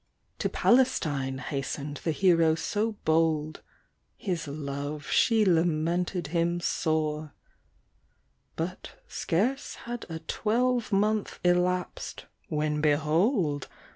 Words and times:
To 0.39 0.49
Palestine 0.49 1.37
hastened 1.37 1.97
the 2.03 2.09
hero 2.11 2.55
so 2.55 2.93
bold, 3.05 3.61
His 4.17 4.47
love 4.47 5.05
she 5.11 5.45
lamented 5.45 6.29
him 6.29 6.59
sore; 6.59 7.35
But 8.55 8.93
scarce 9.07 9.75
had 9.85 10.07
a 10.09 10.17
twelve 10.17 10.91
month 10.91 11.39
elapsed, 11.43 12.25
when 12.49 12.81
behold! 12.81 13.67